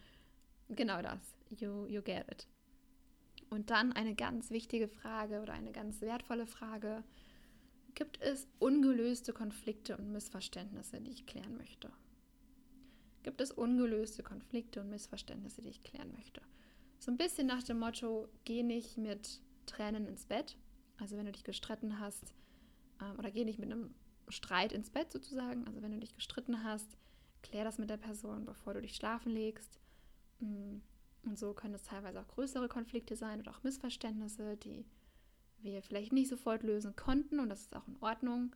[0.70, 1.36] Genau das.
[1.50, 2.48] You, you get it.
[3.50, 7.04] Und dann eine ganz wichtige Frage oder eine ganz wertvolle Frage.
[7.94, 11.92] Gibt es ungelöste Konflikte und Missverständnisse, die ich klären möchte?
[13.24, 16.42] Gibt es ungelöste Konflikte und Missverständnisse, die ich klären möchte?
[17.00, 20.56] So ein bisschen nach dem Motto, geh nicht mit Tränen ins Bett.
[21.02, 22.34] Also wenn du dich gestritten hast,
[23.02, 23.94] ähm, oder geh nicht mit einem
[24.30, 25.66] Streit ins Bett sozusagen.
[25.66, 26.98] Also wenn du dich gestritten hast,
[27.42, 29.80] klär das mit der Person, bevor du dich schlafen legst.
[30.40, 30.78] Mm,
[31.24, 34.86] und so können es teilweise auch größere Konflikte sein oder auch Missverständnisse, die
[35.62, 38.56] wir vielleicht nicht sofort lösen konnten und das ist auch in Ordnung.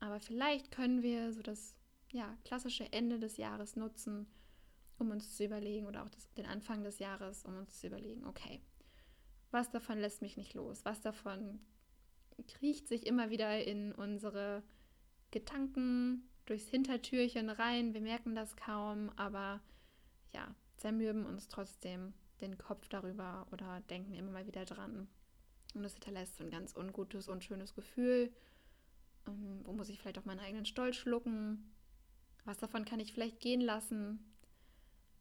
[0.00, 1.74] Aber vielleicht können wir so das
[2.12, 4.26] ja, klassische Ende des Jahres nutzen,
[4.98, 8.24] um uns zu überlegen oder auch das, den Anfang des Jahres, um uns zu überlegen,
[8.24, 8.60] okay,
[9.56, 10.84] was davon lässt mich nicht los?
[10.84, 11.58] Was davon
[12.46, 14.62] kriecht sich immer wieder in unsere
[15.30, 17.94] Gedanken durchs Hintertürchen rein?
[17.94, 19.62] Wir merken das kaum, aber
[20.34, 25.08] ja, zermürben uns trotzdem den Kopf darüber oder denken immer mal wieder dran.
[25.74, 28.30] Und das hinterlässt so ein ganz ungutes, unschönes Gefühl.
[29.26, 31.72] Ähm, wo muss ich vielleicht auch meinen eigenen Stolz schlucken?
[32.44, 34.34] Was davon kann ich vielleicht gehen lassen?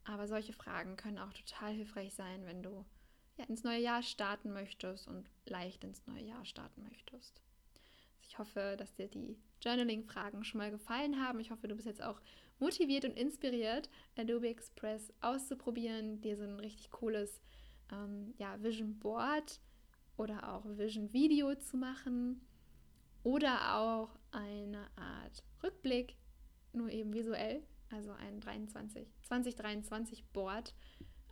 [0.03, 2.85] Aber solche Fragen können auch total hilfreich sein, wenn du
[3.37, 7.41] ja, ins neue Jahr starten möchtest und leicht ins neue Jahr starten möchtest.
[8.17, 11.39] Also ich hoffe, dass dir die Journaling-Fragen schon mal gefallen haben.
[11.39, 12.21] Ich hoffe, du bist jetzt auch
[12.59, 17.41] motiviert und inspiriert, Adobe Express auszuprobieren, dir so ein richtig cooles
[17.91, 19.59] ähm, ja, Vision Board
[20.17, 22.41] oder auch Vision Video zu machen
[23.23, 26.15] oder auch eine Art Rückblick,
[26.73, 30.73] nur eben visuell, also ein 23, 2023 Board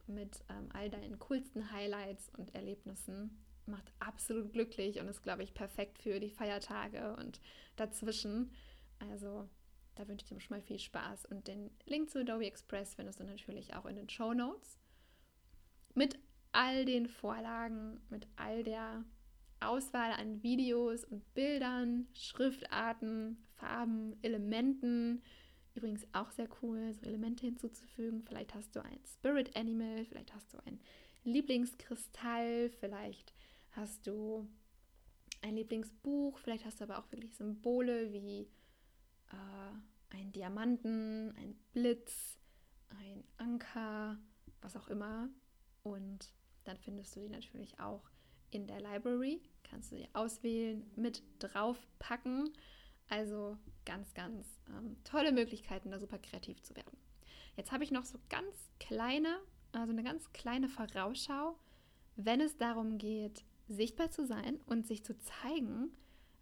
[0.08, 3.44] mit ähm, all deinen coolsten Highlights und Erlebnissen.
[3.66, 7.39] Macht absolut glücklich und ist, glaube ich, perfekt für die Feiertage und
[7.76, 8.52] dazwischen.
[9.00, 9.48] Also
[9.96, 11.26] da wünsche ich dir schon mal viel Spaß.
[11.26, 14.80] Und den Link zu Adobe Express findest du natürlich auch in den Show Notes.
[15.94, 16.20] Mit
[16.52, 19.06] all den Vorlagen, mit all der
[19.60, 25.24] Auswahl an Videos und Bildern, Schriftarten, Farben, Elementen,
[25.75, 28.23] Übrigens auch sehr cool, so Elemente hinzuzufügen.
[28.23, 30.79] Vielleicht hast du ein Spirit Animal, vielleicht hast du ein
[31.23, 33.33] Lieblingskristall, vielleicht
[33.71, 34.47] hast du
[35.41, 38.41] ein Lieblingsbuch, vielleicht hast du aber auch wirklich Symbole wie
[39.31, 42.38] äh, ein Diamanten, ein Blitz,
[42.89, 44.19] ein Anker,
[44.62, 45.29] was auch immer.
[45.81, 46.31] Und
[46.63, 48.09] dann findest du die natürlich auch
[48.51, 49.41] in der Library.
[49.63, 52.53] Kannst du sie auswählen, mit draufpacken.
[53.10, 56.98] Also ganz, ganz ähm, tolle Möglichkeiten, da super kreativ zu werden.
[57.56, 59.39] Jetzt habe ich noch so ganz kleine,
[59.72, 61.58] also eine ganz kleine Vorausschau,
[62.16, 65.92] wenn es darum geht, sichtbar zu sein und sich zu zeigen,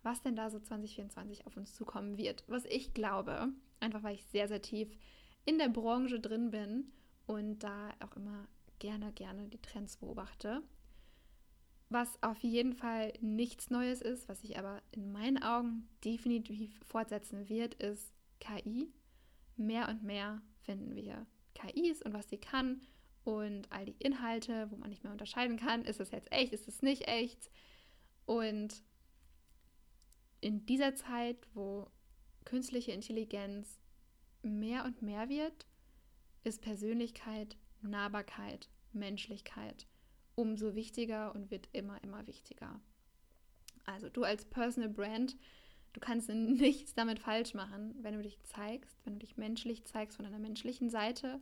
[0.03, 2.43] was denn da so 2024 auf uns zukommen wird.
[2.47, 4.89] Was ich glaube, einfach weil ich sehr, sehr tief
[5.45, 6.91] in der Branche drin bin
[7.27, 8.47] und da auch immer
[8.79, 10.63] gerne, gerne die Trends beobachte.
[11.91, 17.49] Was auf jeden Fall nichts Neues ist, was sich aber in meinen Augen definitiv fortsetzen
[17.49, 18.87] wird, ist KI.
[19.57, 22.79] Mehr und mehr finden wir KIs und was sie kann
[23.25, 26.69] und all die Inhalte, wo man nicht mehr unterscheiden kann, ist es jetzt echt, ist
[26.69, 27.51] es nicht echt.
[28.25, 28.83] Und
[30.39, 31.91] in dieser Zeit, wo
[32.45, 33.81] künstliche Intelligenz
[34.43, 35.67] mehr und mehr wird,
[36.45, 39.87] ist Persönlichkeit, Nahbarkeit, Menschlichkeit
[40.35, 42.79] umso wichtiger und wird immer, immer wichtiger.
[43.85, 45.37] Also du als Personal Brand,
[45.93, 50.17] du kannst nichts damit falsch machen, wenn du dich zeigst, wenn du dich menschlich zeigst
[50.17, 51.39] von einer menschlichen Seite,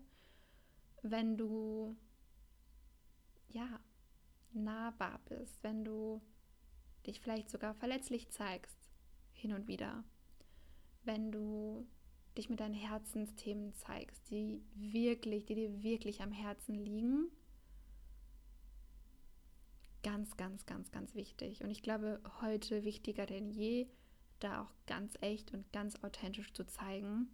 [1.02, 1.96] wenn du
[3.50, 3.80] ja
[4.52, 6.22] nahbar bist, wenn du
[7.06, 8.78] dich vielleicht sogar verletzlich zeigst,
[9.34, 10.04] hin und wieder,
[11.04, 11.88] wenn du
[12.38, 17.32] dich mit deinen Herzensthemen zeigst, die wirklich, die dir wirklich am Herzen liegen
[20.04, 21.64] ganz, ganz, ganz, ganz wichtig.
[21.64, 23.88] Und ich glaube, heute wichtiger denn je,
[24.40, 27.30] da auch ganz echt und ganz authentisch zu zeigen.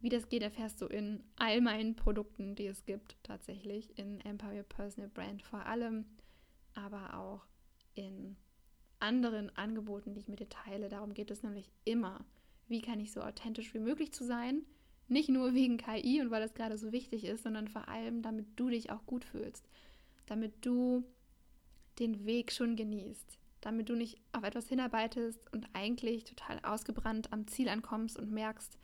[0.00, 3.98] Wie das geht, erfährst du in all meinen Produkten, die es gibt, tatsächlich.
[3.98, 6.06] In Empire Personal Brand vor allem,
[6.74, 7.46] aber auch
[7.94, 8.36] in
[8.98, 10.88] anderen Angeboten, die ich mit dir teile.
[10.88, 12.24] Darum geht es nämlich immer.
[12.68, 14.64] Wie kann ich so authentisch wie möglich zu sein?
[15.08, 18.46] Nicht nur wegen KI und weil das gerade so wichtig ist, sondern vor allem, damit
[18.56, 19.68] du dich auch gut fühlst.
[20.26, 21.04] Damit du
[22.00, 27.46] den Weg schon genießt, damit du nicht auf etwas hinarbeitest und eigentlich total ausgebrannt am
[27.46, 28.78] Ziel ankommst und merkst,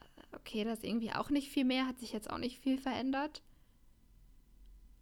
[0.00, 2.78] äh, okay, das ist irgendwie auch nicht viel mehr, hat sich jetzt auch nicht viel
[2.78, 3.42] verändert,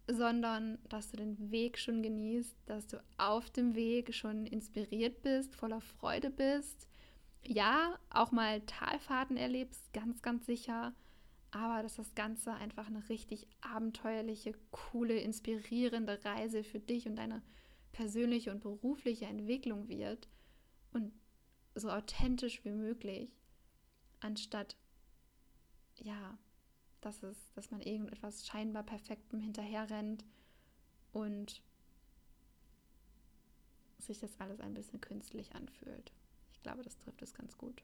[0.07, 5.55] sondern dass du den Weg schon genießt, dass du auf dem Weg schon inspiriert bist,
[5.55, 6.87] voller Freude bist.
[7.45, 10.93] Ja, auch mal Talfahrten erlebst, ganz, ganz sicher,
[11.53, 17.43] aber dass das Ganze einfach eine richtig abenteuerliche, coole, inspirierende Reise für dich und deine
[17.91, 20.27] persönliche und berufliche Entwicklung wird
[20.93, 21.13] und
[21.75, 23.29] so authentisch wie möglich,
[24.19, 24.75] anstatt
[25.97, 26.37] ja,
[27.01, 30.25] dass es, dass man irgendetwas scheinbar Perfektem hinterherrennt
[31.11, 31.61] und
[33.99, 36.11] sich das alles ein bisschen künstlich anfühlt.
[36.51, 37.83] Ich glaube, das trifft es ganz gut.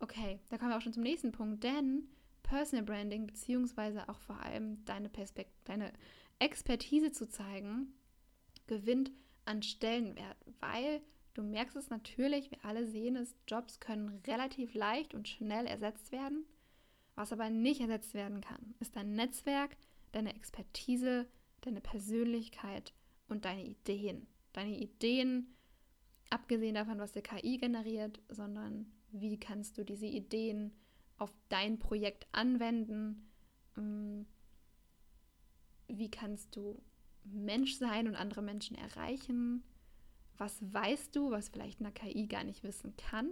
[0.00, 2.08] Okay, da kommen wir auch schon zum nächsten Punkt, denn
[2.42, 5.92] Personal Branding beziehungsweise auch vor allem deine Perspekt deine
[6.38, 7.94] Expertise zu zeigen,
[8.66, 9.12] gewinnt
[9.44, 11.02] an Stellenwert, weil
[11.34, 16.12] du merkst es natürlich, wir alle sehen es, Jobs können relativ leicht und schnell ersetzt
[16.12, 16.44] werden.
[17.14, 19.76] Was aber nicht ersetzt werden kann, ist dein Netzwerk,
[20.12, 21.26] deine Expertise,
[21.60, 22.94] deine Persönlichkeit
[23.28, 24.26] und deine Ideen.
[24.52, 25.54] Deine Ideen,
[26.30, 30.72] abgesehen davon, was die KI generiert, sondern wie kannst du diese Ideen
[31.20, 33.30] auf dein Projekt anwenden?
[33.76, 34.22] Mm,
[35.88, 36.82] wie kannst du
[37.24, 39.62] Mensch sein und andere Menschen erreichen?
[40.38, 43.30] Was weißt du, was vielleicht eine KI gar nicht wissen kann?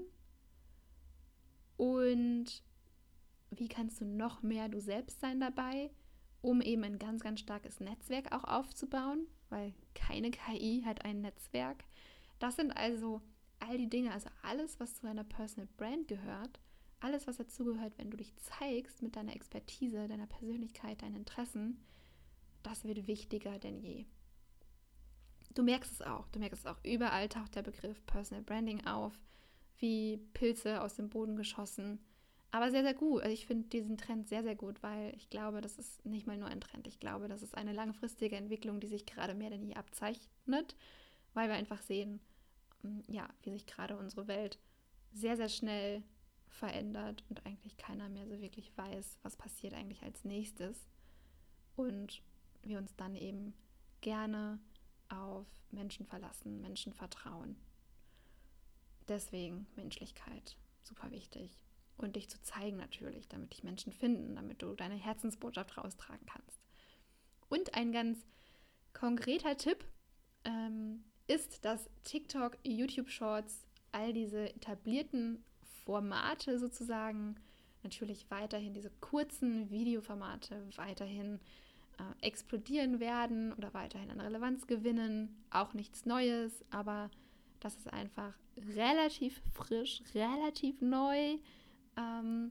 [1.76, 2.62] Und
[3.50, 5.90] wie kannst du noch mehr du selbst sein dabei,
[6.42, 11.84] um eben ein ganz, ganz starkes Netzwerk auch aufzubauen, weil keine KI hat ein Netzwerk.
[12.38, 13.22] Das sind also
[13.58, 16.60] all die Dinge, also alles, was zu einer Personal Brand gehört,
[17.00, 21.84] alles, was dazugehört, wenn du dich zeigst mit deiner Expertise, deiner Persönlichkeit, deinen Interessen,
[22.62, 24.06] das wird wichtiger denn je.
[25.54, 26.78] Du merkst es auch, du merkst es auch.
[26.84, 29.18] Überall taucht der Begriff Personal Branding auf,
[29.78, 31.98] wie Pilze aus dem Boden geschossen.
[32.50, 33.22] Aber sehr, sehr gut.
[33.22, 36.38] Also ich finde diesen Trend sehr, sehr gut, weil ich glaube, das ist nicht mal
[36.38, 36.86] nur ein Trend.
[36.86, 40.76] Ich glaube, das ist eine langfristige Entwicklung, die sich gerade mehr denn je abzeichnet,
[41.34, 42.20] weil wir einfach sehen,
[42.82, 44.58] mm, ja, wie sich gerade unsere Welt
[45.12, 46.02] sehr, sehr schnell
[46.48, 50.88] verändert und eigentlich keiner mehr so wirklich weiß, was passiert eigentlich als nächstes.
[51.76, 52.22] Und
[52.62, 53.54] wir uns dann eben
[54.00, 54.58] gerne
[55.08, 57.56] auf Menschen verlassen, Menschen vertrauen.
[59.08, 61.58] Deswegen Menschlichkeit, super wichtig.
[61.96, 66.60] Und dich zu zeigen natürlich, damit dich Menschen finden, damit du deine Herzensbotschaft raustragen kannst.
[67.48, 68.18] Und ein ganz
[68.92, 69.84] konkreter Tipp
[70.44, 75.44] ähm, ist, dass TikTok, YouTube Shorts, all diese etablierten
[75.88, 77.36] Formate sozusagen,
[77.82, 81.40] natürlich weiterhin diese kurzen Videoformate weiterhin
[81.96, 85.34] äh, explodieren werden oder weiterhin an Relevanz gewinnen.
[85.48, 87.10] Auch nichts Neues, aber
[87.60, 88.34] das ist einfach
[88.76, 91.38] relativ frisch, relativ neu,
[91.96, 92.50] ähm,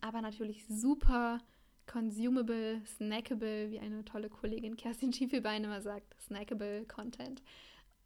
[0.00, 1.38] aber natürlich super
[1.86, 7.44] consumable, snackable, wie eine tolle Kollegin Kerstin Schiefelbein immer sagt, snackable Content.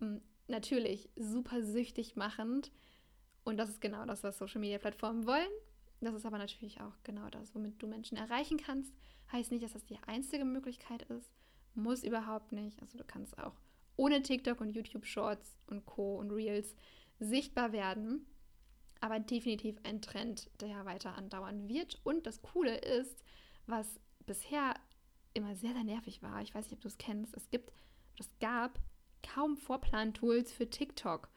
[0.03, 2.71] Ähm, natürlich super süchtig machend
[3.45, 5.51] und das ist genau das, was Social Media Plattformen wollen.
[6.01, 8.93] Das ist aber natürlich auch genau das, womit du Menschen erreichen kannst.
[9.33, 11.31] Heißt nicht, dass das die einzige Möglichkeit ist.
[11.75, 12.81] Muss überhaupt nicht.
[12.83, 13.55] Also du kannst auch
[13.97, 16.17] ohne TikTok und YouTube Shorts und Co.
[16.17, 16.75] und Reels
[17.21, 18.27] sichtbar werden.
[19.01, 22.01] Aber definitiv ein Trend, der weiter andauern wird.
[22.05, 23.23] Und das Coole ist,
[23.67, 24.75] was bisher
[25.35, 27.73] immer sehr, sehr nervig war, ich weiß nicht, ob du es kennst, es gibt,
[28.19, 28.79] es gab
[29.23, 31.29] kaum Vorplan-Tools für TikTok.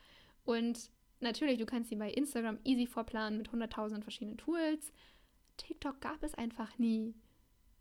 [0.44, 4.92] Und natürlich, du kannst sie bei Instagram easy vorplanen mit hunderttausenden verschiedenen Tools.
[5.58, 7.16] TikTok gab es einfach nie.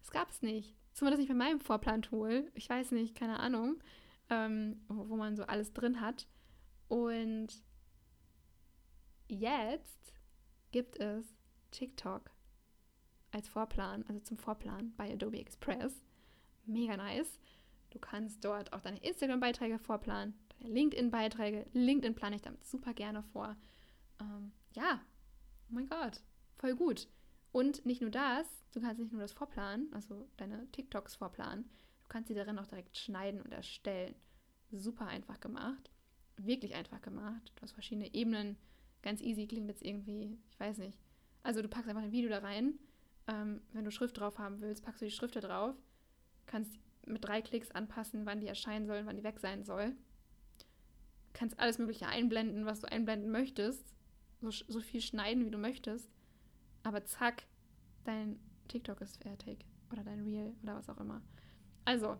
[0.02, 0.76] Es gab es nicht.
[0.92, 2.50] Zumindest nicht bei meinem Vorplan-Tool.
[2.54, 3.82] Ich weiß nicht, keine Ahnung,
[4.30, 6.26] ähm, wo, man so alles drin hat.
[6.88, 7.48] Und
[9.28, 10.14] jetzt
[10.72, 11.26] gibt es
[11.70, 12.30] TikTok
[13.32, 15.92] als Vorplan, also zum Vorplan bei Adobe Express.
[16.64, 17.38] Mega nice.
[17.90, 21.66] Du kannst dort auch deine Instagram-Beiträge vorplanen, LinkedIn-Beiträge.
[21.72, 23.56] LinkedIn plane ich damit super gerne vor.
[24.20, 25.00] Ähm, ja,
[25.68, 26.22] oh mein Gott,
[26.56, 27.08] voll gut.
[27.52, 32.08] Und nicht nur das, du kannst nicht nur das vorplanen, also deine TikToks vorplanen, du
[32.08, 34.14] kannst sie darin auch direkt schneiden und erstellen.
[34.72, 35.90] Super einfach gemacht.
[36.36, 37.52] Wirklich einfach gemacht.
[37.54, 38.58] Du hast verschiedene Ebenen.
[39.02, 40.98] Ganz easy klingt jetzt irgendwie, ich weiß nicht.
[41.42, 42.78] Also du packst einfach ein Video da rein.
[43.28, 45.76] Ähm, wenn du Schrift drauf haben willst, packst du die Schrift da drauf.
[46.46, 49.94] Kannst mit drei Klicks anpassen, wann die erscheinen sollen, wann die weg sein soll
[51.36, 53.94] kannst alles Mögliche einblenden, was du einblenden möchtest.
[54.40, 56.10] So, so viel schneiden, wie du möchtest.
[56.82, 57.44] Aber zack,
[58.04, 59.66] dein TikTok ist fertig.
[59.92, 61.22] Oder dein Reel oder was auch immer.
[61.84, 62.16] Also,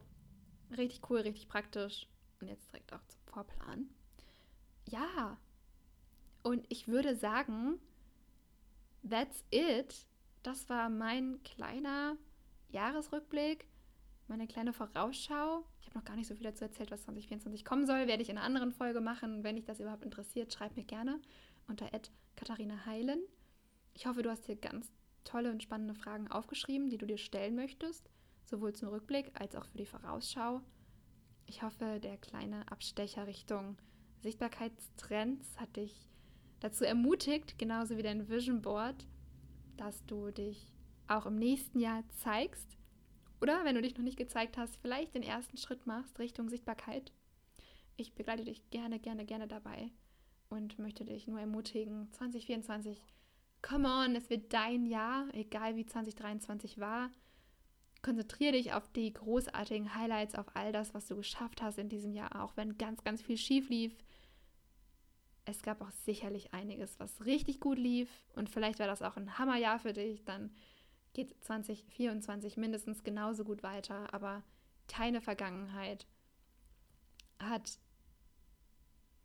[0.77, 2.09] richtig cool, richtig praktisch.
[2.41, 3.89] Und jetzt direkt auch zum Vorplan.
[4.89, 5.39] Ja.
[6.43, 7.81] Und ich würde sagen,
[9.09, 10.07] that's it.
[10.43, 12.17] Das war mein kleiner
[12.69, 13.67] Jahresrückblick.
[14.29, 15.64] meine kleine Vorausschau.
[15.87, 18.09] Ich habe noch gar nicht so viel dazu erzählt, was 2024 kommen soll.
[18.09, 19.45] Werde ich in einer anderen Folge machen.
[19.45, 21.20] Wenn dich das überhaupt interessiert, schreib mir gerne
[21.68, 21.89] unter
[22.34, 23.20] Katharina Heilen.
[23.95, 24.91] Ich hoffe, du hast hier ganz
[25.22, 28.11] tolle und spannende Fragen aufgeschrieben, die du dir stellen möchtest,
[28.45, 30.61] sowohl zum Rückblick als auch für die Vorausschau.
[31.47, 33.78] Ich hoffe, der kleine Abstecher Richtung
[34.22, 36.11] Sichtbarkeitstrends hat dich
[36.59, 39.07] dazu ermutigt, genauso wie dein Vision Board,
[39.76, 40.72] dass du dich
[41.07, 42.76] auch im nächsten Jahr zeigst
[43.41, 47.12] oder wenn du dich noch nicht gezeigt hast, vielleicht den ersten Schritt machst Richtung Sichtbarkeit.
[47.97, 49.91] Ich begleite dich gerne, gerne, gerne dabei
[50.49, 53.03] und möchte dich nur ermutigen, 2024,
[53.62, 57.11] come on, es wird dein Jahr, egal wie 2023 war.
[58.03, 62.12] Konzentriere dich auf die großartigen Highlights, auf all das, was du geschafft hast in diesem
[62.12, 63.97] Jahr, auch wenn ganz, ganz viel schief lief.
[65.45, 69.39] Es gab auch sicherlich einiges, was richtig gut lief und vielleicht war das auch ein
[69.39, 70.51] Hammerjahr für dich, dann
[71.17, 74.43] geht 2024 mindestens genauso gut weiter, aber
[74.87, 76.07] keine Vergangenheit
[77.39, 77.79] hat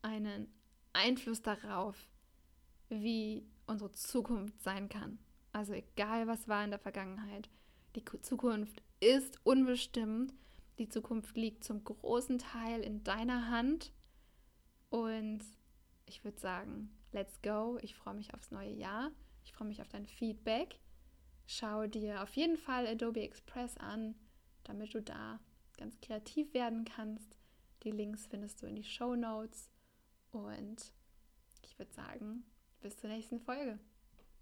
[0.02, 0.48] einen
[0.94, 1.98] Einfluss darauf,
[2.88, 5.20] wie unsere Zukunft sein kann.
[5.52, 7.50] Also egal, was war in der Vergangenheit,
[7.96, 10.34] die Zukunft ist unbestimmt.
[10.78, 13.92] Die Zukunft liegt zum großen Teil in deiner Hand.
[14.89, 15.42] Und
[16.06, 17.78] ich würde sagen, let's go.
[17.82, 19.12] Ich freue mich aufs neue Jahr.
[19.44, 20.80] Ich freue mich auf dein Feedback.
[21.46, 24.16] Schau dir auf jeden Fall Adobe Express an,
[24.64, 25.39] damit du da
[25.78, 27.36] ganz kreativ werden kannst.
[27.84, 29.70] Die Links findest du in die Show Notes.
[30.32, 30.94] Und
[31.64, 32.44] ich würde sagen,
[32.80, 33.80] bis zur nächsten Folge.